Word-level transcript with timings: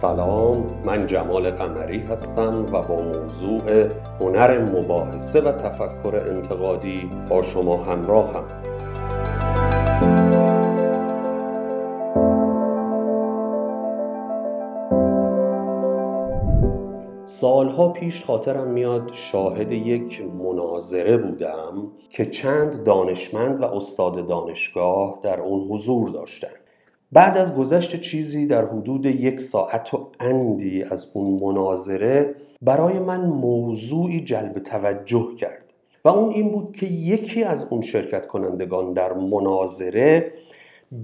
سلام 0.00 0.82
من 0.84 1.06
جمال 1.06 1.50
قمری 1.50 1.98
هستم 1.98 2.66
و 2.72 2.82
با 2.82 3.00
موضوع 3.00 3.88
هنر 4.20 4.58
مباحثه 4.58 5.40
و 5.40 5.52
تفکر 5.52 6.16
انتقادی 6.16 7.10
با 7.28 7.42
شما 7.42 7.76
همراهم 7.76 8.44
سالها 17.26 17.88
پیش 17.88 18.24
خاطرم 18.24 18.70
میاد 18.70 19.10
شاهد 19.12 19.72
یک 19.72 20.22
مناظره 20.38 21.16
بودم 21.16 21.92
که 22.10 22.26
چند 22.26 22.84
دانشمند 22.84 23.60
و 23.60 23.64
استاد 23.64 24.28
دانشگاه 24.28 25.20
در 25.22 25.40
اون 25.40 25.68
حضور 25.70 26.08
داشتند. 26.08 26.65
بعد 27.12 27.36
از 27.36 27.56
گذشت 27.56 28.00
چیزی 28.00 28.46
در 28.46 28.64
حدود 28.64 29.06
یک 29.06 29.40
ساعت 29.40 29.94
و 29.94 30.10
اندی 30.20 30.82
از 30.82 31.08
اون 31.14 31.40
مناظره 31.40 32.34
برای 32.62 32.98
من 32.98 33.20
موضوعی 33.26 34.20
جلب 34.20 34.58
توجه 34.58 35.28
کرد 35.38 35.74
و 36.04 36.08
اون 36.08 36.32
این 36.32 36.52
بود 36.52 36.76
که 36.76 36.86
یکی 36.86 37.44
از 37.44 37.66
اون 37.70 37.82
شرکت 37.82 38.26
کنندگان 38.26 38.92
در 38.92 39.12
مناظره 39.12 40.32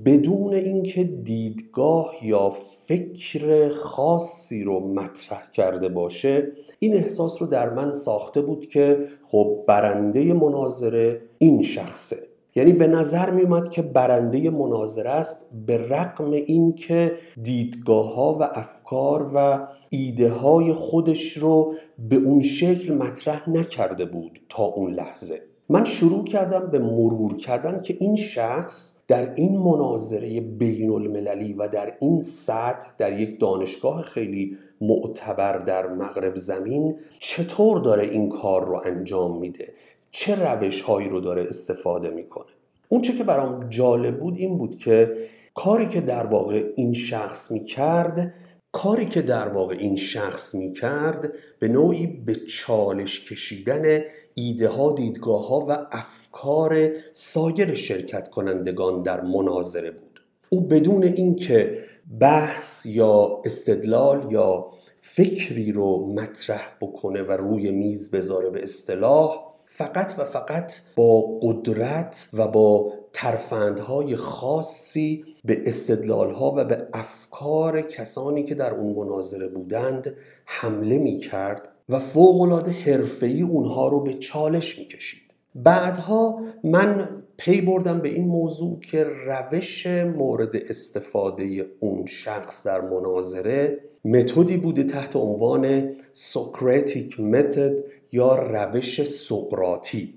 بدون 0.05 0.55
اینکه 0.55 1.05
دیدگاه 1.05 2.15
یا 2.23 2.51
فکر 2.87 3.69
خاصی 3.69 4.65
رو 4.65 4.81
مطرح 4.81 5.51
کرده 5.51 5.89
باشه 5.89 6.53
این 6.79 6.95
احساس 6.95 7.43
رو 7.43 7.49
در 7.49 7.71
من 7.71 7.93
ساخته 7.93 8.43
بود 8.43 8.67
که 8.67 9.09
خب 9.23 9.65
برنده 9.69 10.33
مناظره 10.33 11.21
این 11.39 11.63
شخصه. 11.63 12.32
یعنی 12.55 12.73
به 12.73 12.87
نظر 12.87 13.31
می 13.31 13.43
اومد 13.43 13.71
که 13.71 13.83
برنده 13.83 14.51
مناظره 14.51 15.11
است 15.11 15.47
به 15.67 15.89
رقم 15.89 16.31
اینکه 16.31 17.13
دیدگاه 17.43 18.15
ها 18.15 18.35
و 18.41 18.43
افکار 18.43 19.31
و 19.35 19.67
ایده 19.91 20.31
های 20.31 20.73
خودش 20.73 21.37
رو 21.37 21.75
به 22.09 22.17
اون 22.17 22.43
شکل 22.43 22.95
مطرح 22.95 23.51
نکرده 23.51 24.05
بود 24.05 24.41
تا 24.49 24.65
اون 24.65 24.93
لحظه. 24.93 25.43
من 25.69 25.85
شروع 25.85 26.25
کردم 26.25 26.71
به 26.71 26.79
مرور 26.79 27.37
کردن 27.37 27.81
که 27.81 27.97
این 28.01 28.17
شخص 28.17 28.97
در 29.09 29.35
این 29.35 29.59
مناظره 29.59 30.41
بین 30.41 30.91
المللی 30.91 31.53
و 31.53 31.69
در 31.69 31.97
این 32.01 32.23
سطح 32.23 32.91
در 32.99 33.21
یک 33.21 33.41
دانشگاه 33.41 34.03
خیلی 34.03 34.57
معتبر 34.81 35.59
در 35.59 35.89
مغرب 35.89 36.37
زمین 36.37 36.99
چطور 37.19 37.79
داره 37.79 38.09
این 38.09 38.29
کار 38.29 38.65
رو 38.67 38.83
انجام 38.85 39.41
میده؟ 39.41 39.75
چه 40.15 40.35
روش 40.35 40.83
هایی 40.83 41.09
رو 41.09 41.21
داره 41.21 41.43
استفاده 41.43 42.11
می‌کنه؟ 42.11 42.53
اون 42.89 43.03
چه 43.03 43.13
که 43.13 43.25
برام 43.25 43.69
جالب 43.69 44.19
بود 44.19 44.39
این 44.39 44.59
بود 44.59 44.79
که 44.79 45.17
کاری 45.55 45.87
که 45.87 46.01
در 46.01 46.27
واقع 46.27 46.65
این 46.77 46.95
شخص 46.95 47.51
می‌کرد 47.51 48.35
کاری 48.73 49.07
که 49.07 49.23
در 49.23 49.49
واقع 49.49 49.77
این 49.79 49.97
شخص 49.97 50.55
می‌کرد 50.55 51.33
به 51.59 51.69
نوعی 51.69 52.07
به 52.07 52.35
چالش 52.35 53.25
کشیدن 53.31 54.01
ایده 54.35 54.69
ها 54.69 54.93
دیدگاه 54.93 55.49
ها 55.49 55.67
و 55.69 55.87
افکار 55.93 56.89
سایر 57.13 57.75
شرکت 57.75 58.29
کنندگان 58.29 59.03
در 59.03 59.21
مناظره 59.21 59.91
بود. 59.91 60.21
او 60.49 60.61
بدون 60.61 61.03
اینکه 61.05 61.79
بحث 62.21 62.87
یا 62.87 63.43
استدلال 63.45 64.33
یا 64.33 64.71
فکری 65.01 65.73
رو 65.73 66.13
مطرح 66.15 66.77
بکنه 66.81 67.23
و 67.23 67.33
روی 67.33 67.71
میز 67.71 68.11
بذاره 68.11 68.51
به 68.51 68.63
اصطلاح 68.63 69.52
فقط 69.75 70.15
و 70.19 70.25
فقط 70.25 70.73
با 70.97 71.39
قدرت 71.43 72.29
و 72.33 72.49
با 72.49 72.93
ترفندهای 73.13 74.17
خاصی 74.17 75.25
به 75.45 75.63
استدلالها 75.67 76.55
و 76.57 76.65
به 76.65 76.89
افکار 76.93 77.81
کسانی 77.81 78.43
که 78.43 78.55
در 78.55 78.75
اون 78.75 78.97
مناظره 78.97 79.49
بودند 79.49 80.17
حمله 80.45 80.99
می 80.99 81.19
کرد 81.19 81.69
و 81.89 81.99
فوقالعاده 81.99 82.71
حرفه‌ای 82.71 83.43
اونها 83.43 83.89
رو 83.89 84.01
به 84.01 84.15
چالش 84.15 84.79
می 84.79 84.85
کشید 84.85 85.23
بعدها 85.55 86.41
من 86.65 87.09
پی 87.45 87.61
بردم 87.61 87.99
به 87.99 88.09
این 88.09 88.29
موضوع 88.29 88.81
که 88.81 89.05
روش 89.05 89.87
مورد 89.87 90.57
استفاده 90.57 91.67
اون 91.81 92.07
شخص 92.07 92.67
در 92.67 92.81
مناظره 92.81 93.79
متدی 94.05 94.57
بوده 94.57 94.85
تحت 94.85 95.17
عنوان 95.17 95.93
سوکراتیک 96.13 97.21
متد 97.21 97.81
یا 98.13 98.35
روش 98.35 99.05
سقراطی. 99.05 100.15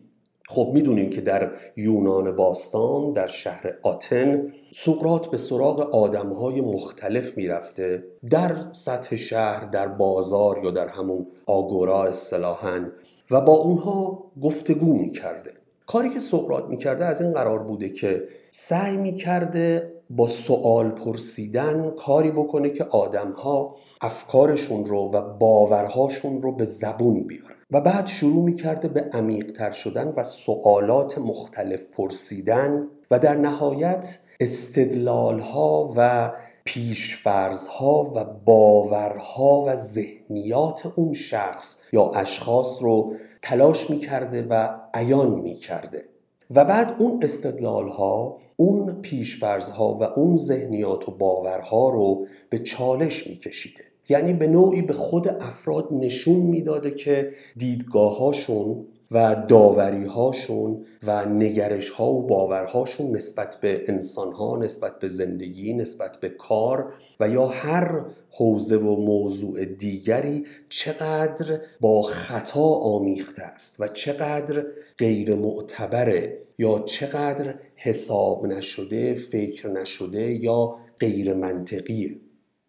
خب 0.49 0.71
می‌دونیم 0.73 1.09
که 1.09 1.21
در 1.21 1.51
یونان 1.77 2.35
باستان 2.35 3.13
در 3.13 3.27
شهر 3.27 3.77
آتن 3.83 4.53
سقرات 4.75 5.27
به 5.27 5.37
سراغ 5.37 5.79
آدمهای 5.95 6.61
مختلف 6.61 7.37
می‌رفته. 7.37 8.03
در 8.29 8.55
سطح 8.73 9.15
شهر 9.15 9.65
در 9.65 9.87
بازار 9.87 10.61
یا 10.63 10.71
در 10.71 10.87
همون 10.87 11.27
آگورا 11.45 12.03
اصطلاحا 12.03 12.85
و 13.31 13.41
با 13.41 13.53
اونها 13.53 14.23
گفتگو 14.41 14.93
می‌کرده. 14.99 15.64
کاری 15.87 16.09
که 16.09 16.19
سقرات 16.19 16.65
می‌کرده 16.65 17.05
از 17.05 17.21
این 17.21 17.33
قرار 17.33 17.59
بوده 17.59 17.89
که 17.89 18.23
سعی 18.51 18.97
می‌کرده 18.97 19.91
با 20.09 20.27
سوال 20.27 20.89
پرسیدن 20.89 21.91
کاری 21.91 22.31
بکنه 22.31 22.69
که 22.69 22.83
آدمها 22.83 23.75
افکارشون 24.01 24.85
رو 24.85 25.11
و 25.13 25.21
باورهاشون 25.21 26.41
رو 26.41 26.51
به 26.51 26.65
زبون 26.65 27.27
بیارن. 27.27 27.55
و 27.71 27.81
بعد 27.81 28.07
شروع 28.07 28.43
می‌کرده 28.43 28.87
به 28.87 29.09
عمیقتر 29.13 29.71
شدن 29.71 30.13
و 30.17 30.23
سوالات 30.23 31.17
مختلف 31.17 31.83
پرسیدن 31.83 32.87
و 33.11 33.19
در 33.19 33.35
نهایت 33.35 34.19
استدلالها 34.39 35.93
و 35.97 36.31
پیشفرزها 36.65 38.11
و 38.15 38.25
باورها 38.45 39.63
و 39.67 39.75
ذهنیات 39.75 40.93
اون 40.95 41.13
شخص 41.13 41.81
یا 41.93 42.09
اشخاص 42.09 42.77
رو 42.81 43.13
تلاش 43.41 43.89
می‌کرده 43.89 44.47
و 44.49 44.69
عیان 44.93 45.39
می‌کرده. 45.39 46.05
و 46.51 46.65
بعد 46.65 46.95
اون 46.99 47.19
استدلال 47.23 47.87
ها 47.87 48.37
اون 48.55 49.01
پیشفرز 49.01 49.71
و 49.99 50.03
اون 50.03 50.37
ذهنیات 50.37 51.09
و 51.09 51.11
باورها 51.11 51.89
رو 51.89 52.27
به 52.49 52.59
چالش 52.59 53.27
میکشیده. 53.27 53.83
یعنی 54.09 54.33
به 54.33 54.47
نوعی 54.47 54.81
به 54.81 54.93
خود 54.93 55.27
افراد 55.27 55.87
نشون 55.91 56.35
می‌داده 56.35 56.91
که 56.91 57.31
دیدگاهاشون 57.57 58.85
و 59.11 59.45
داوری 59.49 60.05
هاشون 60.05 60.85
و 61.03 61.25
نگرش 61.25 61.89
ها 61.89 62.11
و 62.11 62.27
باورهاشون 62.27 63.15
نسبت 63.15 63.57
به 63.61 63.81
انسان 63.87 64.33
ها 64.33 64.57
نسبت 64.57 64.99
به 64.99 65.07
زندگی 65.07 65.73
نسبت 65.73 66.17
به 66.17 66.29
کار 66.29 66.93
و 67.19 67.29
یا 67.29 67.47
هر 67.47 68.05
حوزه 68.29 68.77
و 68.77 68.95
موضوع 68.95 69.65
دیگری 69.65 70.45
چقدر 70.69 71.59
با 71.81 72.01
خطا 72.01 72.69
آمیخته 72.69 73.43
است 73.43 73.75
و 73.79 73.87
چقدر 73.87 74.65
غیر 74.97 75.35
معتبره 75.35 76.37
یا 76.57 76.79
چقدر 76.79 77.53
حساب 77.75 78.45
نشده 78.45 79.13
فکر 79.13 79.69
نشده 79.69 80.33
یا 80.33 80.75
غیر 80.99 81.33
منطقیه 81.33 82.17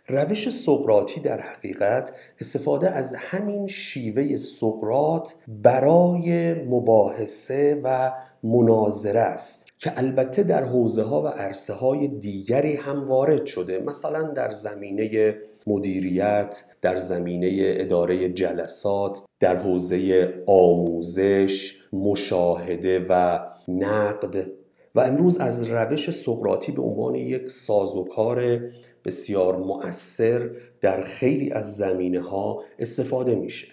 روش 0.09 0.49
سقراطی 0.49 1.21
در 1.21 1.41
حقیقت 1.41 2.13
استفاده 2.41 2.91
از 2.91 3.15
همین 3.15 3.67
شیوه 3.67 4.37
سقرات 4.37 5.35
برای 5.49 6.55
مباحثه 6.55 7.81
و 7.85 8.13
مناظره 8.43 9.21
است 9.21 9.67
که 9.79 9.93
البته 9.99 10.43
در 10.43 10.65
حوزه 10.65 11.03
ها 11.03 11.23
و 11.23 11.27
عرصه 11.27 11.75
های 11.75 12.09
دیگری 12.09 12.75
هم 12.75 13.09
وارد 13.09 13.47
شده 13.47 13.79
مثلا 13.79 14.23
در 14.23 14.51
زمینه 14.51 15.35
مدیریت 15.67 16.65
در 16.83 16.97
زمینه 16.97 17.57
اداره 17.61 18.29
جلسات 18.29 19.23
در 19.41 19.57
حوزه 19.57 20.33
آموزش 20.47 21.77
مشاهده 21.93 23.07
و 23.09 23.41
نقد. 23.69 24.47
و 24.97 25.01
امروز 25.01 25.39
از 25.39 25.63
روش 25.71 26.11
سقراطی 26.11 26.73
به 26.73 26.83
عنوان 26.83 27.15
یک 27.15 27.51
سازوکار 27.51 28.61
بسیار 29.05 29.57
مؤثر 29.57 30.51
در 30.81 31.03
خیلی 31.03 31.51
از 31.51 31.77
زمینه 31.77 32.21
ها 32.21 32.63
استفاده 32.79 33.35
میشه. 33.35 33.67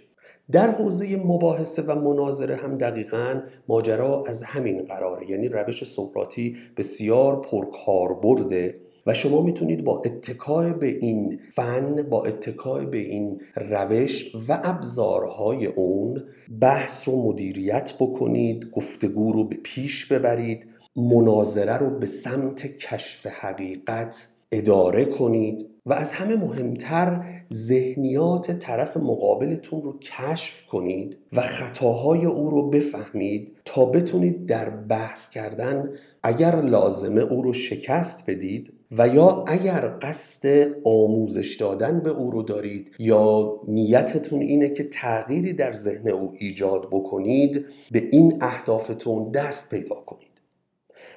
در 0.51 0.71
حوزه 0.71 1.15
مباحثه 1.15 1.81
و 1.81 1.95
مناظره 1.95 2.55
هم 2.55 2.77
دقیقا 2.77 3.41
ماجرا 3.67 4.23
از 4.27 4.43
همین 4.43 4.85
قراره. 4.85 5.31
یعنی 5.31 5.47
روش 5.47 5.83
سقراطی 5.83 6.55
بسیار 6.77 7.41
پرکاربرده 7.41 8.79
و 9.07 9.13
شما 9.13 9.41
می‌تونید 9.41 9.83
با 9.83 10.01
اتکای 10.05 10.73
به 10.73 10.87
این 10.87 11.39
فن 11.49 12.03
با 12.09 12.25
اتکای 12.25 12.85
به 12.85 12.97
این 12.97 13.41
روش 13.55 14.35
و 14.49 14.59
ابزارهای 14.63 15.65
اون 15.65 16.23
بحث 16.61 17.07
رو 17.07 17.23
مدیریت 17.23 17.93
بکنید 17.99 18.71
گفتگو 18.71 19.31
رو 19.31 19.43
به 19.43 19.55
پیش 19.63 20.05
ببرید 20.05 20.72
مناظره 20.95 21.77
رو 21.77 21.89
به 21.99 22.05
سمت 22.05 22.67
کشف 22.67 23.25
حقیقت 23.25 24.27
اداره 24.51 25.05
کنید 25.05 25.69
و 25.85 25.93
از 25.93 26.11
همه 26.11 26.35
مهمتر 26.35 27.25
ذهنیات 27.53 28.51
طرف 28.51 28.97
مقابلتون 28.97 29.81
رو 29.81 29.99
کشف 29.99 30.65
کنید 30.65 31.17
و 31.33 31.41
خطاهای 31.41 32.25
او 32.25 32.49
رو 32.49 32.69
بفهمید 32.69 33.57
تا 33.65 33.85
بتونید 33.85 34.45
در 34.45 34.69
بحث 34.69 35.29
کردن 35.29 35.89
اگر 36.23 36.61
لازمه 36.61 37.21
او 37.21 37.41
رو 37.41 37.53
شکست 37.53 38.29
بدید 38.29 38.73
و 38.97 39.07
یا 39.07 39.43
اگر 39.47 39.97
قصد 40.01 40.67
آموزش 40.83 41.55
دادن 41.55 41.99
به 41.99 42.09
او 42.09 42.31
رو 42.31 42.43
دارید 42.43 42.91
یا 42.99 43.57
نیتتون 43.67 44.41
اینه 44.41 44.69
که 44.69 44.83
تغییری 44.83 45.53
در 45.53 45.73
ذهن 45.73 46.09
او 46.09 46.33
ایجاد 46.37 46.87
بکنید 46.91 47.65
به 47.91 48.09
این 48.11 48.37
اهدافتون 48.41 49.31
دست 49.31 49.69
پیدا 49.69 49.95
کنید. 49.95 50.32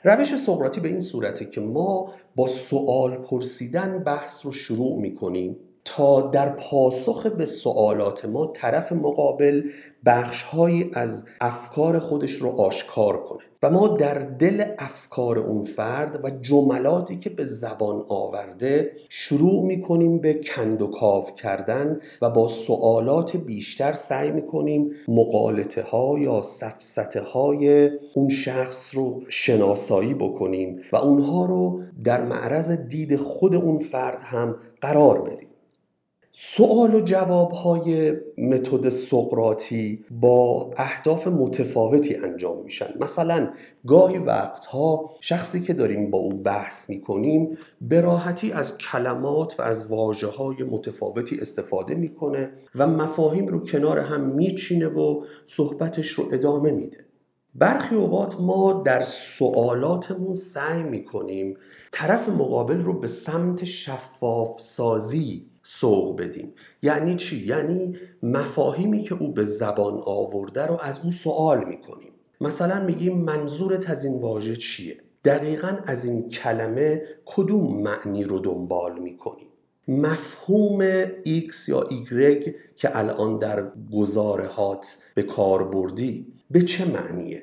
روش 0.07 0.37
سقراطی 0.37 0.81
به 0.81 0.89
این 0.89 1.01
صورته 1.01 1.45
که 1.45 1.61
ما 1.61 2.13
با 2.37 2.49
سوال 2.49 3.17
پرسیدن 3.17 3.99
بحث 3.99 4.47
رو 4.47 4.53
شروع 4.53 5.01
می‌کنیم. 5.01 5.57
تا 5.87 6.21
در 6.21 6.49
پاسخ 6.49 7.27
به 7.27 7.47
سوالات 7.47 8.25
ما 8.25 8.47
طرف 8.47 8.93
مقابل 8.93 9.63
بخشهایی 10.07 10.91
از 10.93 11.29
افکار 11.41 11.99
خودش 11.99 12.33
رو 12.33 12.49
آشکار 12.49 13.25
کنه 13.25 13.41
و 13.63 13.71
ما 13.71 13.89
در 13.89 14.15
دل 14.15 14.65
افکار 14.79 15.39
اون 15.39 15.65
فرد 15.65 16.25
و 16.25 16.31
جملاتی 16.31 17.17
که 17.19 17.31
به 17.31 17.45
زبان 17.45 18.05
آورده 18.09 18.93
شروع 19.09 19.67
می‌کنیم 19.67 20.19
به 20.19 20.35
کند 20.35 20.83
و 20.83 20.87
کاف 20.87 21.35
کردن 21.35 22.01
و 22.23 22.31
با 22.31 22.49
سوالات 22.49 23.37
بیشتر 23.37 23.93
سعی 23.93 24.31
می‌کنیم 24.31 24.91
مقالطه 25.09 25.83
ها 25.83 26.19
یا 26.19 26.43
سفسته 26.43 27.21
های 27.21 27.91
اون 28.15 28.29
شخص 28.29 28.95
رو 28.95 29.23
شناسایی 29.29 30.15
بکنیم 30.15 30.81
و 30.93 30.97
اونها 30.97 31.45
رو 31.45 31.83
در 32.05 32.23
معرض 32.23 32.71
دید 32.71 33.17
خود 33.17 33.55
اون 33.55 33.79
فرد 33.79 34.23
هم 34.23 34.57
قرار 34.81 35.23
بدیم. 35.23 35.49
سوال 36.39 36.95
و 36.95 37.01
جواب 37.01 37.51
های 37.51 38.13
متد 38.39 38.89
سقراطی 38.89 40.05
با 40.11 40.71
اهداف 40.77 41.29
متفاوتی 41.29 42.15
انجام 42.15 42.63
میشن. 42.63 42.87
مثلا 43.01 43.51
گاهی 43.87 44.19
وقتها 44.19 45.11
شخصی 45.21 45.63
که 45.63 45.73
داریم 45.73 46.11
با 46.11 46.19
او 46.19 46.33
بحث 46.33 46.91
می‌کنیم 46.91 47.59
به 47.81 48.01
راحتی 48.01 48.53
از 48.53 48.79
کلمات 48.79 49.61
و 49.61 49.63
از 49.63 49.91
واجه 49.91 50.29
های 50.29 50.63
متفاوتی 50.63 51.39
استفاده 51.41 51.95
می‌کنه 51.95 52.51
و 52.75 52.87
مفاهیم 52.87 53.47
رو 53.47 53.61
کنار 53.61 53.99
هم 53.99 54.21
میچینه 54.21 54.89
و 54.89 55.25
صحبتش 55.47 56.09
رو 56.09 56.25
ادامه 56.33 56.71
میده. 56.71 57.05
برخی 57.55 57.95
اوقات 57.95 58.41
ما 58.41 58.83
در 58.87 59.03
سوالاتمون 59.03 60.35
سعی 60.35 60.83
می‌کنیم 60.83 61.57
طرف 61.93 62.29
مقابل 62.29 62.83
رو 62.83 63.01
به 63.01 63.07
سمت 63.07 63.65
شفاف 63.65 64.61
سازی 64.61 65.47
سوق 65.69 66.21
بدیم. 66.21 66.53
یعنی 66.83 67.17
چی؟ 67.17 67.47
یعنی 67.47 67.97
مفاهیمی 68.23 69.03
که 69.03 69.15
او 69.15 69.33
به 69.33 69.45
زبان 69.45 70.03
آورده 70.07 70.67
رو 70.67 70.79
از 70.83 71.01
او 71.05 71.11
سوال 71.11 71.65
می‌کنیم. 71.65 72.13
مثلا 72.41 72.85
میگیم 72.85 73.19
منظورت 73.19 73.91
از 73.91 74.05
این 74.05 74.21
واژه 74.21 74.57
چیه؟ 74.57 74.97
دقیقا 75.25 75.79
از 75.85 76.05
این 76.05 76.29
کلمه 76.29 77.03
کدوم 77.25 77.83
معنی 77.83 78.25
رو 78.25 78.39
دنبال 78.39 78.99
می‌کنیم؟ 78.99 79.47
مفهوم 79.89 81.05
X 81.05 81.69
یا 81.69 81.85
Y 81.91 82.51
که 82.77 82.99
الان 82.99 83.39
در 83.39 83.73
گزارهات 83.93 84.97
به 85.15 85.23
کار 85.23 85.65
بردی 85.65 86.27
به 86.51 86.63
چه 86.63 86.85
معنیه؟ 86.85 87.43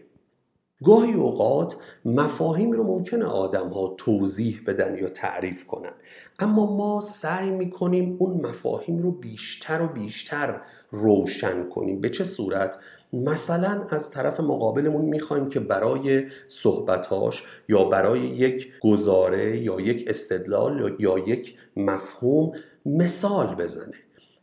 گاهی 0.84 1.14
اوقات 1.14 1.78
مفاهیم 2.06 2.72
رو 2.72 2.84
ممکنه 2.84 3.26
آدم 3.26 3.70
ها 3.70 3.96
توضیح 3.98 4.62
بدن 4.68 4.98
یا 4.98 5.10
تعریف 5.10 5.68
کنن. 5.68 5.94
اما 6.40 6.76
ما 6.76 7.02
سعی 7.02 7.50
می‌کنیم 7.50 8.16
اون 8.20 8.48
مفاهیم 8.48 8.98
رو 8.98 9.12
بیشتر 9.12 9.82
و 9.82 9.88
بیشتر 9.88 10.62
روشن 10.92 11.70
کنیم. 11.70 12.02
به 12.02 12.10
چه 12.10 12.24
صورت؟ 12.24 12.78
مثلا 13.14 13.86
از 13.90 14.12
طرف 14.12 14.40
مقابلمون 14.40 15.06
می‌خوایم 15.06 15.48
که 15.48 15.60
برای 15.60 16.26
صحبتاش 16.48 17.44
یا 17.70 17.84
برای 17.84 18.20
یک 18.20 18.74
گزاره 18.82 19.58
یا 19.58 19.80
یک 19.80 20.06
استدلال 20.08 20.96
یا 21.00 21.20
یک 21.20 21.56
مفهوم 21.78 22.52
مثال 22.86 23.56
بزنه. 23.56 23.94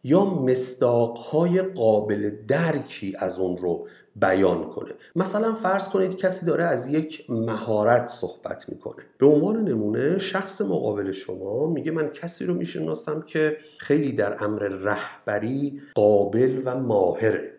یا 0.04 0.24
مصداقهای 0.24 1.62
قابل 1.62 2.30
درکی 2.48 3.14
از 3.18 3.38
اون 3.38 3.56
رو 3.58 3.86
بیان 4.16 4.68
کنه. 4.68 4.90
مثلا 5.16 5.54
فرض 5.54 5.88
کنید 5.88 6.16
کسی 6.16 6.46
داره 6.46 6.64
از 6.64 6.88
یک 6.88 7.24
مهارت 7.28 8.06
صحبت 8.06 8.68
می‌کنه. 8.68 9.04
به 9.18 9.26
عنوان 9.26 9.64
نمونه 9.64 10.18
شخص 10.18 10.60
مقابل 10.60 11.12
شما 11.12 11.66
میگه 11.66 11.90
من 11.90 12.08
کسی 12.08 12.44
رو 12.44 12.54
می‌شناسم 12.54 13.22
که 13.22 13.56
خیلی 13.78 14.12
در 14.12 14.44
امر 14.44 14.62
رهبری 14.62 15.82
قابل 15.94 16.62
و 16.64 16.76
ماهره 16.76 17.50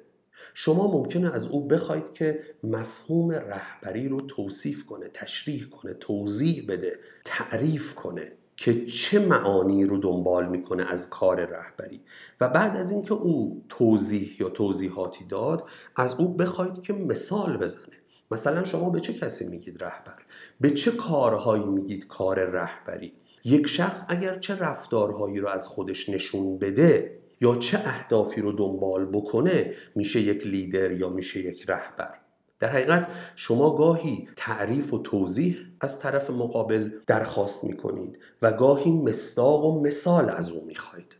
شما 0.53 0.91
ممکنه 0.91 1.33
از 1.33 1.47
او 1.47 1.67
بخواید 1.67 2.11
که 2.11 2.39
مفهوم 2.63 3.31
رهبری 3.31 4.07
رو 4.07 4.21
توصیف 4.21 4.85
کنه 4.85 5.07
تشریح 5.13 5.65
کنه 5.65 5.93
توضیح 5.93 6.65
بده 6.67 6.99
تعریف 7.25 7.95
کنه. 7.95 8.31
که 8.61 8.85
چه 8.85 9.19
معانی 9.19 9.85
رو 9.85 9.97
دنبال 9.97 10.49
می‌کنه 10.49 10.91
از 10.91 11.09
کار 11.09 11.45
رهبری. 11.45 12.01
و 12.41 12.49
بعد 12.49 12.77
از 12.77 12.91
اینکه 12.91 13.13
او 13.13 13.63
توضیح 13.69 14.35
یا 14.39 14.49
توضیحاتی 14.49 15.25
داد 15.25 15.63
از 15.95 16.13
او 16.19 16.33
بخواید 16.33 16.81
که 16.81 16.93
مثال 16.93 17.57
بزنه. 17.57 17.95
مثلا 18.31 18.63
شما 18.63 18.89
به 18.89 18.99
چه 18.99 19.13
کسی 19.13 19.49
میگید 19.49 19.83
رهبر؟ 19.83 20.17
به 20.59 20.71
چه 20.71 20.91
کارهایی 20.91 21.65
میگید 21.65 22.07
کار 22.07 22.45
رهبری؟ 22.45 23.13
یک 23.43 23.67
شخص 23.67 24.05
اگر 24.07 24.39
چه 24.39 24.55
رفتارهایی 24.55 25.39
رو 25.39 25.47
از 25.47 25.67
خودش 25.67 26.09
نشون 26.09 26.57
بده 26.57 27.19
یا 27.41 27.55
چه 27.55 27.77
اهدافی 27.77 28.41
رو 28.41 28.51
دنبال 28.51 29.05
بکنه 29.05 29.73
میشه 29.95 30.21
یک 30.21 30.47
لیدر 30.47 30.91
یا 30.91 31.09
میشه 31.09 31.39
یک 31.39 31.69
رهبر. 31.69 32.13
در 32.59 32.69
حقیقت 32.69 33.07
شما 33.35 33.75
گاهی 33.75 34.27
تعریف 34.35 34.93
و 34.93 34.99
توضیح 34.99 35.70
از 35.81 35.99
طرف 35.99 36.29
مقابل 36.29 36.89
درخواست 37.07 37.63
می 37.63 37.77
کنید 37.77 38.19
و 38.41 38.51
گاهی 38.51 38.91
مستاق 38.91 39.65
و 39.65 39.81
مثال 39.81 40.29
از 40.29 40.51
او 40.51 40.65
می 40.65 40.75
خواهید. 40.75 41.15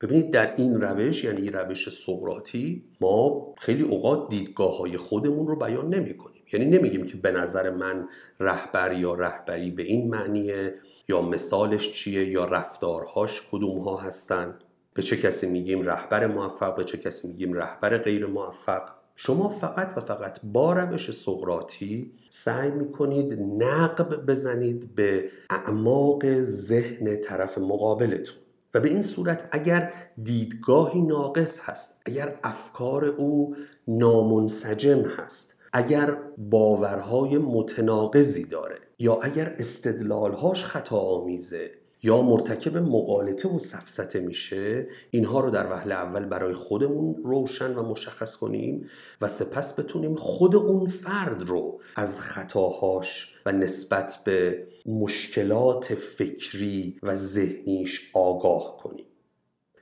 ببینید 0.00 0.30
در 0.30 0.54
این 0.56 0.80
روش 0.80 1.24
یعنی 1.24 1.50
روش 1.50 1.88
سقراطی 1.88 2.84
ما 3.00 3.54
خیلی 3.58 3.82
اوقات 3.82 4.28
دیدگاه 4.28 4.78
های 4.78 4.96
خودمون 4.96 5.46
رو 5.46 5.56
بیان 5.56 5.94
نمی 5.94 6.16
کنیم 6.16 6.42
یعنی 6.52 6.66
نمیگیم 6.66 7.06
که 7.06 7.16
به 7.16 7.30
نظر 7.30 7.70
من 7.70 8.08
رهبر 8.40 8.92
یا 8.92 9.14
رهبری 9.14 9.70
به 9.70 9.82
این 9.82 10.10
معنیه 10.10 10.74
یا 11.08 11.22
مثالش 11.22 11.92
چیه 11.92 12.28
یا 12.28 12.44
رفتارهاش 12.44 13.42
کدوم 13.50 13.78
ها 13.78 13.96
هستن. 13.96 14.58
به 14.94 15.02
چه 15.02 15.16
کسی 15.16 15.50
میگیم 15.50 15.82
رهبر 15.82 16.26
موفق 16.26 16.76
به 16.76 16.84
چه 16.84 16.98
کسی 16.98 17.28
میگیم 17.28 17.52
رهبر 17.52 17.98
غیر 17.98 18.26
موفق. 18.26 18.95
شما 19.16 19.48
فقط 19.48 19.92
و 19.96 20.00
فقط 20.00 20.38
با 20.44 20.72
روش 20.72 21.10
سقراطی 21.10 22.12
سعی 22.30 22.70
می‌کنید 22.70 23.40
نقب 23.40 24.26
بزنید 24.26 24.94
به 24.94 25.30
اعماق 25.50 26.40
ذهن 26.42 27.16
طرف 27.16 27.58
مقابلتون. 27.58 28.36
و 28.74 28.80
به 28.80 28.88
این 28.88 29.02
صورت 29.02 29.48
اگر 29.50 29.92
دیدگاهی 30.22 31.02
ناقص 31.02 31.60
هست 31.64 32.02
اگر 32.06 32.38
افکار 32.44 33.04
او 33.04 33.56
نامنسجم 33.88 35.02
هست 35.02 35.60
اگر 35.72 36.16
باورهای 36.38 37.38
متناقضی 37.38 38.44
داره 38.44 38.78
یا 38.98 39.18
اگر 39.22 39.56
استدلالهاش 39.58 40.64
خطا 40.64 40.98
آمیزه 40.98 41.70
یا 42.06 42.22
مرتکب 42.22 42.76
مقالطه 42.76 43.48
و 43.48 43.58
سفسته 43.58 44.20
میشه 44.20 44.86
اینها 45.10 45.40
رو 45.40 45.50
در 45.50 45.72
وهله 45.72 45.94
اول 45.94 46.24
برای 46.24 46.54
خودمون 46.54 47.16
روشن 47.24 47.74
و 47.74 47.82
مشخص 47.82 48.36
کنیم 48.36 48.88
و 49.20 49.28
سپس 49.28 49.80
بتونیم 49.80 50.14
خود 50.14 50.56
اون 50.56 50.86
فرد 50.86 51.48
رو 51.48 51.80
از 51.96 52.20
خطاهاش 52.20 53.34
و 53.46 53.52
نسبت 53.52 54.18
به 54.24 54.66
مشکلات 54.86 55.94
فکری 55.94 56.98
و 57.02 57.14
ذهنیش 57.16 58.10
آگاه 58.14 58.76
کنیم. 58.82 59.06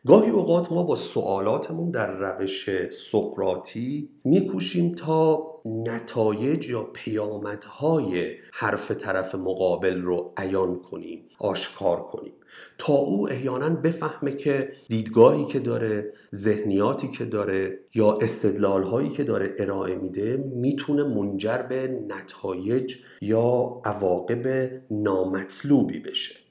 گاهی 0.07 0.31
اوقات 0.31 0.73
ما 0.73 0.83
با 0.83 0.97
سوالاتمون 0.97 1.91
در 1.91 2.11
روش 2.11 2.91
سقراطی 2.91 4.09
میکوشیم 4.25 4.95
تا 4.95 5.47
نتایج 5.65 6.69
یا 6.69 6.83
پیامدهای 6.83 8.31
حرف 8.53 8.91
طرف 8.91 9.35
مقابل 9.35 10.03
رو 10.03 10.33
عیان 10.37 10.79
کنیم 10.79 11.25
آشکار 11.39 12.03
کنیم. 12.03 12.33
تا 12.79 12.93
او 12.93 13.29
احیانا 13.31 13.69
بفهمه 13.69 14.33
که 14.33 14.73
دیدگاهی 14.89 15.45
که 15.45 15.59
داره 15.59 16.13
ذهنیاتی 16.35 17.09
که 17.09 17.25
داره 17.25 17.79
یا 17.95 18.19
استدلالهایی 18.23 19.09
که 19.09 19.25
داره 19.25 19.55
ارائه 19.59 19.95
میده 19.95 20.37
می‌تونه 20.55 21.05
منجر 21.05 21.59
به 21.59 22.05
نتایج 22.09 22.95
یا 23.21 23.81
عواقب 23.85 24.71
نامطلوبی 24.91 25.99
بشه. 25.99 26.44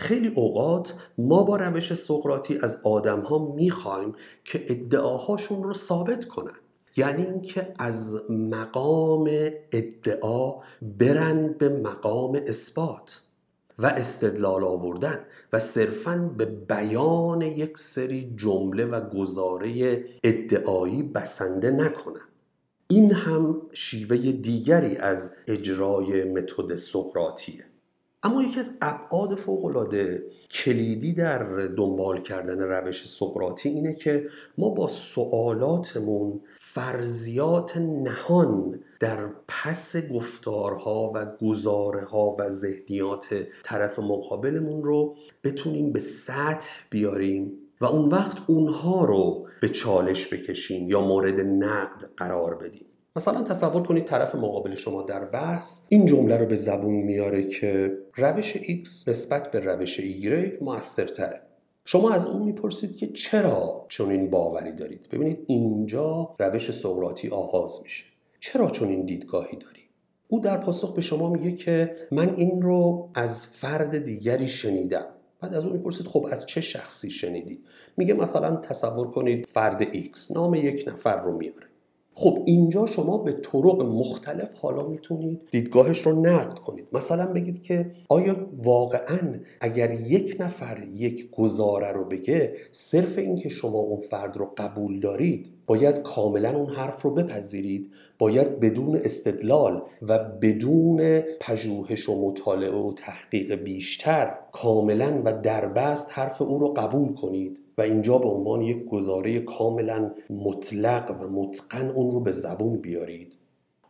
خیلی 0.00 0.28
اوقات 0.28 0.94
ما 1.18 1.42
با 1.42 1.56
روش 1.56 1.94
سقراطی 1.94 2.58
از 2.62 2.80
آدم 2.84 3.20
ها 3.20 3.52
می‌خوایم 3.54 4.14
که 4.44 4.64
ادعاهاشون 4.68 5.62
رو 5.62 5.72
ثابت 5.72 6.24
کنن. 6.24 6.56
یعنی 6.96 7.26
اینکه 7.26 7.72
از 7.78 8.22
مقام 8.30 9.30
ادعا 9.72 10.54
برن 10.82 11.52
به 11.58 11.68
مقام 11.68 12.40
اثبات 12.46 13.22
و 13.78 13.86
استدلال 13.86 14.64
آوردن 14.64 15.18
و 15.52 15.58
صرفا 15.58 16.30
به 16.36 16.44
بیان 16.44 17.42
یک 17.42 17.78
سری 17.78 18.34
جمله 18.36 18.84
و 18.84 19.08
گزاره 19.08 20.04
ادعایی 20.24 21.02
بسنده 21.02 21.70
نکنن. 21.70 22.28
این 22.88 23.12
هم 23.12 23.62
شیوه 23.72 24.16
دیگری 24.16 24.96
از 24.96 25.34
اجرای 25.46 26.24
متد 26.24 26.74
سقراطیه. 26.74 27.64
اما 28.22 28.42
یکی 28.42 28.60
از 28.60 28.78
ابعاد 28.82 29.34
فوقالعاده 29.34 30.24
کلیدی 30.50 31.12
در 31.12 31.44
دنبال 31.66 32.20
کردن 32.20 32.60
روش 32.60 33.08
سقراطی 33.08 33.68
اینه 33.68 33.94
که 33.94 34.28
ما 34.58 34.68
با 34.68 34.88
سوالاتمون 34.88 36.40
فرضیات 36.56 37.76
نهان 37.76 38.80
در 39.00 39.28
پس 39.48 39.96
گفتارها 39.96 41.12
و 41.14 41.26
گزاره 41.42 42.04
ها 42.04 42.36
و 42.38 42.48
ذهنیات 42.48 43.46
طرف 43.62 43.98
مقابلمون 43.98 44.84
رو 44.84 45.16
بتونیم 45.44 45.92
به 45.92 46.00
سطح 46.00 46.70
بیاریم 46.90 47.52
و 47.80 47.86
اون 47.86 48.08
وقت 48.08 48.38
اونها 48.46 49.04
رو 49.04 49.48
به 49.60 49.68
چالش 49.68 50.32
بکشیم 50.32 50.88
یا 50.88 51.00
مورد 51.00 51.40
نقد 51.40 52.10
قرار 52.16 52.54
بدیم. 52.54 52.87
مثلا 53.18 53.42
تصور 53.42 53.82
کنید 53.82 54.04
طرف 54.04 54.34
مقابل 54.34 54.74
شما 54.74 55.02
در 55.02 55.24
بحث 55.24 55.86
این 55.88 56.06
جمله 56.06 56.36
رو 56.36 56.46
به 56.46 56.56
زبون 56.56 56.94
میاره 56.94 57.44
که 57.44 57.98
روش 58.16 58.56
X 58.56 59.08
نسبت 59.08 59.50
به 59.50 59.60
روش 59.60 60.00
Y 60.00 60.62
موثرتره. 60.62 61.40
شما 61.84 62.10
از 62.10 62.26
اون 62.26 62.42
می‌پرسید 62.42 62.96
که 62.96 63.06
چرا 63.06 63.86
چنین 63.88 64.30
باوری 64.30 64.72
دارید؟ 64.72 65.08
ببینید 65.12 65.44
اینجا 65.46 66.34
روش 66.38 66.70
سقراطی 66.70 67.28
آغاز 67.28 67.80
میشه. 67.82 68.04
چرا 68.40 68.70
چنین 68.70 69.06
دیدگاهی 69.06 69.56
داری؟ 69.56 69.82
او 70.28 70.40
در 70.40 70.56
پاسخ 70.56 70.94
به 70.94 71.00
شما 71.00 71.30
میگه 71.30 71.52
که 71.52 71.94
من 72.12 72.34
این 72.34 72.62
رو 72.62 73.10
از 73.14 73.46
فرد 73.46 73.98
دیگری 73.98 74.46
شنیدم. 74.46 75.06
بعد 75.40 75.54
از 75.54 75.64
اون 75.64 75.76
می‌پرسید 75.76 76.06
خب 76.06 76.28
از 76.30 76.46
چه 76.46 76.60
شخصی 76.60 77.10
شنیدید 77.10 77.64
میگه 77.96 78.14
مثلا 78.14 78.56
تصور 78.56 79.10
کنید 79.10 79.46
فرد 79.46 79.84
X 79.84 80.30
نام 80.34 80.54
یک 80.54 80.84
نفر 80.88 81.22
رو 81.22 81.36
میاره. 81.36 81.67
خب 82.20 82.42
اینجا 82.46 82.86
شما 82.86 83.18
به 83.18 83.32
طرق 83.32 83.82
مختلف 83.82 84.58
حالا 84.58 84.88
می‌تونید 84.88 85.48
دیدگاهش 85.50 86.06
رو 86.06 86.20
نقد 86.20 86.58
کنید. 86.58 86.86
مثلا 86.92 87.26
بگید 87.26 87.62
که 87.62 87.90
آیا 88.08 88.36
واقعا 88.62 89.34
اگر 89.60 89.90
یک 89.90 90.36
نفر 90.40 90.82
یک 90.94 91.30
گزاره 91.30 91.92
رو 91.92 92.04
بگه 92.04 92.52
صرف 92.72 93.18
اینکه 93.18 93.48
شما 93.48 93.78
اون 93.78 94.00
فرد 94.00 94.36
رو 94.36 94.54
قبول 94.56 95.00
دارید 95.00 95.57
باید 95.68 96.02
کاملا 96.02 96.58
اون 96.58 96.74
حرف 96.74 97.02
رو 97.02 97.10
بپذیرید 97.10 97.90
باید 98.18 98.60
بدون 98.60 98.96
استدلال 98.96 99.82
و 100.02 100.18
بدون 100.18 101.20
پژوهش 101.40 102.08
و 102.08 102.28
مطالعه 102.28 102.70
و 102.70 102.92
تحقیق 102.92 103.54
بیشتر 103.54 104.38
کاملا 104.52 105.22
و 105.24 105.32
دربست 105.32 106.10
حرف 106.12 106.42
او 106.42 106.58
رو 106.58 106.68
قبول 106.68 107.14
کنید 107.14 107.60
و 107.78 107.82
اینجا 107.82 108.18
به 108.18 108.28
عنوان 108.28 108.62
یک 108.62 108.84
گزاره 108.84 109.40
کاملا 109.40 110.10
مطلق 110.30 111.16
و 111.20 111.28
متقن 111.28 111.88
اون 111.88 112.10
رو 112.10 112.20
به 112.20 112.30
زبون 112.30 112.76
بیارید. 112.76 113.36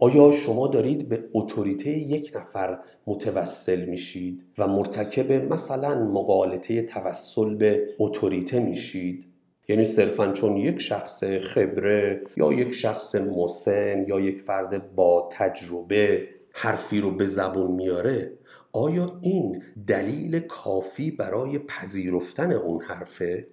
آیا 0.01 0.31
شما 0.31 0.69
دارید 0.69 1.09
به 1.09 1.25
اتوریته 1.35 1.91
یک 1.91 2.33
نفر 2.37 2.79
متوسل 3.07 3.85
میشید 3.85 4.45
و 4.59 4.67
مرتکب 4.67 5.33
مثلا 5.33 5.95
مقالطه 6.05 6.83
توسل 6.83 7.55
به 7.55 7.87
اتوریته 7.99 8.61
میشید؟ 8.61 9.27
یعنی 9.69 9.85
صرفا 9.85 10.33
چون 10.33 10.57
یک 10.57 10.81
شخص 10.81 11.25
خبره 11.25 12.23
یا 12.37 12.53
یک 12.53 12.73
شخص 12.73 13.15
مسن 13.15 14.05
یا 14.09 14.21
یک 14.21 14.41
فرد 14.41 14.95
با 14.95 15.29
تجربه 15.33 16.29
حرفی 16.53 17.01
رو 17.01 17.11
به 17.11 17.27
زبون 17.27 17.71
میاره 17.71 18.39
آیا 18.73 19.19
این 19.23 19.63
دلیل 19.87 20.41
کافی 20.41 21.11
برای 21.11 21.59
پذیرفتن 21.59 22.53
اون 22.53 22.83
حرفه؟ 22.83 23.47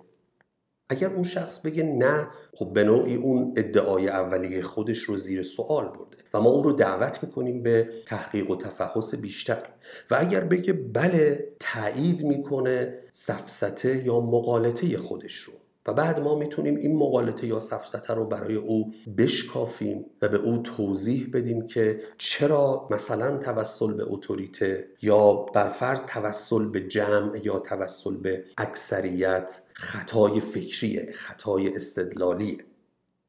اگر 0.90 1.14
اون 1.14 1.24
شخص 1.24 1.60
بگه 1.60 1.84
نه 1.84 2.28
خب 2.54 2.74
به 2.74 2.84
نوعی 2.84 3.16
اون 3.16 3.54
ادعای 3.58 4.08
اولیه 4.08 4.62
خودش 4.62 4.98
رو 4.98 5.18
زیر 5.18 5.44
سوال 5.44 5.86
برده 5.86 6.18
و 6.34 6.42
ما 6.42 6.50
اون 6.50 6.64
رو 6.64 6.72
دعوت 6.72 7.24
می‌کنیم 7.24 7.64
به 7.64 7.90
تحقیق 8.06 8.50
و 8.50 8.56
تفحص 8.56 9.16
بیشتر. 9.16 9.64
و 10.12 10.16
اگر 10.20 10.42
بگه 10.42 10.74
بله 10.74 11.48
تایید 11.60 12.24
می‌کنه 12.24 13.00
سفسته 13.10 14.06
یا 14.06 14.20
مقالطه 14.20 14.98
خودش 14.98 15.36
رو. 15.36 15.54
و 15.88 15.94
بعد 15.94 16.20
ما 16.20 16.36
می‌تونیم 16.36 16.76
این 16.76 16.96
مقالطه 16.96 17.48
یا 17.48 17.60
سفسته 17.60 18.14
رو 18.14 18.26
برای 18.26 18.56
او 18.56 18.92
بشکافیم 19.18 20.06
و 20.22 20.28
به 20.28 20.38
او 20.38 20.58
توضیح 20.58 21.30
بدیم 21.34 21.66
که 21.66 22.02
چرا 22.18 22.88
مثلا 22.92 23.38
توسل 23.38 23.94
به 23.94 24.04
اتوریته 24.08 24.88
یا 25.02 25.34
برفرض 25.34 26.04
توسل 26.04 26.66
به 26.66 26.82
جمع 26.82 27.40
یا 27.44 27.60
توسل 27.60 28.18
به 28.18 28.44
اکثریت 28.58 29.62
خطای 29.74 30.40
فکریه 30.40 31.12
خطای 31.14 31.76
استدلالیه 31.76 32.58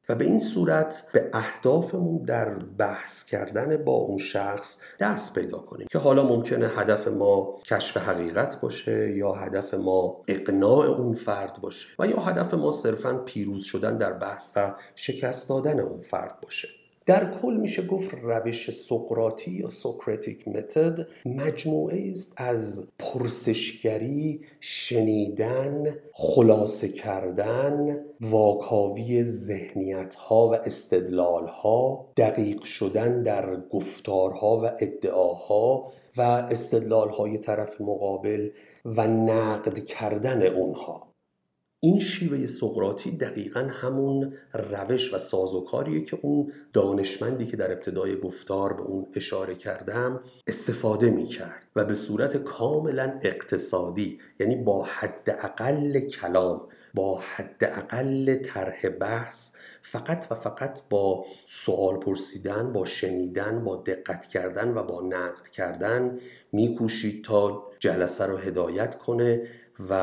و 0.09 0.15
به 0.15 0.25
این 0.25 0.39
صورت 0.39 1.09
به 1.13 1.29
اهدافمون 1.33 2.23
در 2.23 2.49
بحث 2.55 3.25
کردن 3.25 3.77
با 3.77 3.91
اون 3.91 4.17
شخص 4.17 4.81
دست 4.99 5.35
پیدا 5.35 5.57
کنیم 5.57 5.87
که 5.91 5.99
حالا 5.99 6.23
ممکنه 6.23 6.67
هدف 6.67 7.07
ما 7.07 7.59
کشف 7.65 7.97
حقیقت 7.97 8.61
باشه 8.61 9.17
یا 9.17 9.33
هدف 9.33 9.73
ما 9.73 10.23
اقناع 10.27 10.85
اون 10.85 11.13
فرد 11.13 11.57
باشه 11.61 11.87
و 11.99 12.07
یا 12.07 12.17
هدف 12.17 12.53
ما 12.53 12.71
صرفا 12.71 13.13
پیروز 13.13 13.63
شدن 13.63 13.97
در 13.97 14.13
بحث 14.13 14.51
و 14.55 14.75
شکست 14.95 15.49
دادن 15.49 15.79
اون 15.79 15.99
فرد 15.99 16.41
باشه. 16.41 16.67
در 17.07 17.31
کل 17.41 17.53
میشه 17.53 17.87
گفت 17.87 18.13
روش 18.21 18.71
سقراطی 18.71 19.51
یا 19.51 19.69
سوکراتیک 19.69 20.47
متد 20.47 21.07
مجموعه 21.25 22.11
است 22.11 22.33
از 22.37 22.87
پرسشگری 22.99 24.41
شنیدن 24.59 25.95
خلاصه 26.13 26.89
کردن 26.89 28.05
واکاوی 28.21 29.23
ذهنیت 29.23 30.15
ها 30.15 30.49
و 30.49 30.55
استدلال 30.55 31.47
ها 31.47 32.05
دقیق 32.17 32.63
شدن 32.63 33.23
در 33.23 33.59
گفتارها 33.69 34.57
و 34.57 34.65
ادعاها 34.79 35.91
و 36.17 36.21
استدلال 36.21 37.09
های 37.09 37.37
طرف 37.37 37.81
مقابل 37.81 38.49
و 38.85 39.07
نقد 39.07 39.79
کردن 39.79 40.47
اونها. 40.47 41.07
این 41.79 41.99
شیوه 41.99 42.47
سقراطی 42.47 43.11
دقیقا 43.11 43.59
همون 43.59 44.33
روش 44.53 45.13
و 45.13 45.17
سازوکاریه 45.17 46.01
که 46.01 46.19
اون 46.21 46.53
دانشمندی 46.73 47.45
که 47.45 47.57
در 47.57 47.71
ابتدای 47.71 48.19
گفتار 48.19 48.73
به 48.73 48.81
اون 48.81 49.07
اشاره 49.15 49.55
کردم 49.55 50.19
استفاده 50.47 51.09
می 51.09 51.25
کرد 51.25 51.67
و 51.75 51.85
به 51.85 51.95
صورت 51.95 52.37
کاملا 52.37 53.19
اقتصادی 53.21 54.19
یعنی 54.39 54.55
با 54.55 54.83
حداقل 54.83 55.99
کلام 55.99 56.61
با 56.93 57.19
حداقل 57.19 58.35
طرح 58.35 58.89
بحث 58.89 59.55
فقط 59.81 60.27
و 60.31 60.35
فقط 60.35 60.81
با 60.89 61.25
سوال 61.45 61.99
پرسیدن 61.99 62.73
با 62.73 62.85
شنیدن 62.85 63.63
با 63.63 63.75
دقت 63.75 64.25
کردن 64.25 64.73
و 64.73 64.83
با 64.83 65.01
نقد 65.01 65.47
کردن 65.47 66.19
میکوشید 66.51 67.23
تا 67.23 67.63
جلسه 67.79 68.25
رو 68.25 68.37
هدایت 68.37 68.97
کنه. 68.97 69.47
و 69.89 69.93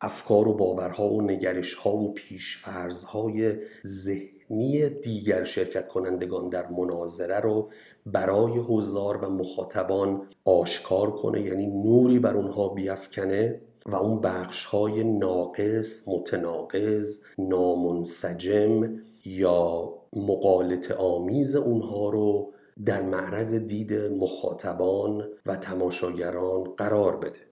افکار 0.00 0.48
و 0.48 0.54
باورها 0.54 1.08
و 1.08 1.22
نگرشها 1.22 1.96
و 1.96 2.12
پیشفرزهای 2.14 3.56
ذهنی 3.86 4.88
دیگر 4.88 5.44
شرکت 5.44 5.88
کنندگان 5.88 6.48
در 6.48 6.66
مناظره 6.66 7.40
رو 7.40 7.70
برای 8.06 8.58
حضار 8.58 9.16
و 9.16 9.30
مخاطبان 9.30 10.22
آشکار 10.44 11.10
کنه 11.10 11.42
یعنی 11.42 11.66
نوری 11.66 12.18
بر 12.18 12.36
اونها 12.36 12.68
بیافکنه 12.68 13.60
و 13.86 13.96
اون 13.96 14.20
بخش 14.20 14.64
های 14.64 15.04
ناقص، 15.04 16.08
متناقض، 16.08 17.18
نامنسجم 17.38 19.00
یا 19.24 19.94
مقالط 20.12 20.90
آمیز 20.90 21.56
اونها 21.56 22.10
رو 22.10 22.52
در 22.86 23.02
معرض 23.02 23.54
دید 23.54 23.94
مخاطبان 23.94 25.28
و 25.46 25.56
تماشاگران 25.56 26.64
قرار 26.64 27.16
بده. 27.16 27.51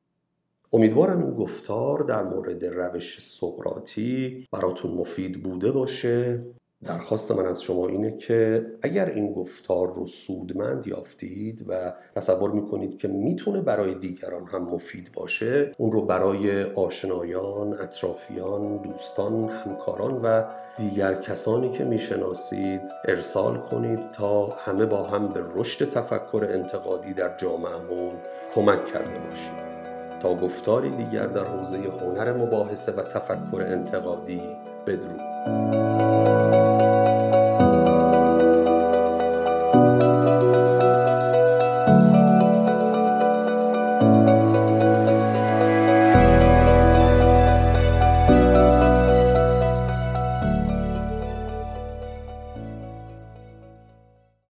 امیدوارم 0.72 1.22
این 1.22 1.34
گفتار 1.34 1.98
در 1.98 2.22
مورد 2.22 2.64
روش 2.64 3.18
سقراطی 3.22 4.46
براتون 4.52 4.90
مفید 4.90 5.42
بوده 5.42 5.72
باشه. 5.72 6.44
درخواست 6.84 7.32
من 7.32 7.46
از 7.46 7.62
شما 7.62 7.88
اینه 7.88 8.16
که 8.16 8.66
اگر 8.82 9.06
این 9.06 9.32
گفتار 9.32 9.94
رو 9.94 10.06
سودمند 10.06 10.86
یافتید 10.86 11.64
و 11.68 11.92
تصور 12.14 12.50
می‌کنید 12.50 12.96
که 12.96 13.08
می‌تونه 13.08 13.60
برای 13.60 13.94
دیگران 13.94 14.46
هم 14.46 14.62
مفید 14.62 15.10
باشه 15.14 15.72
اون 15.78 15.92
رو 15.92 16.02
برای 16.02 16.62
آشنایان، 16.62 17.72
اطرافیان، 17.72 18.76
دوستان، 18.76 19.48
همکاران 19.48 20.20
و 20.22 20.44
دیگر 20.78 21.14
کسانی 21.14 21.70
که 21.70 21.84
می‌شناسید 21.84 22.82
ارسال 23.08 23.58
کنید 23.58 24.10
تا 24.10 24.46
همه 24.46 24.86
با 24.86 25.02
هم 25.02 25.28
به 25.28 25.44
رشد 25.54 25.90
تفکر 25.90 26.46
انتقادی 26.50 27.14
در 27.14 27.36
جامعهمون 27.36 28.14
کمک 28.54 28.84
کرده 28.84 29.18
باشیم. 29.18 29.69
تا 30.20 30.34
گفتاری 30.34 30.90
دیگر 30.90 31.26
در 31.26 31.44
حوزه 31.44 31.78
هنر 31.78 32.32
مباحثه 32.32 32.92
و 32.92 33.02
تفکر 33.02 33.62
انتقادی 33.62 34.42
بدرود. 34.86 35.89